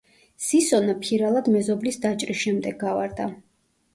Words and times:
სისონა 0.45 0.93
ფირალად 1.01 1.49
მეზობლის 1.55 2.01
დაჭრის 2.05 2.39
შემდეგ 2.45 2.79
გავარდა. 2.87 3.29